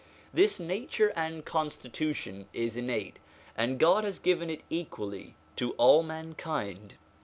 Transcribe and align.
This 0.33 0.59
nature 0.59 1.13
and 1.15 1.45
constitution 1.45 2.47
is 2.53 2.75
innate, 2.75 3.17
and 3.55 3.77
God 3.77 4.03
has 4.03 4.17
given 4.17 4.49
it 4.49 4.63
equally 4.67 5.35
to 5.57 5.73
all 5.73 6.01
mankind. 6.01 6.95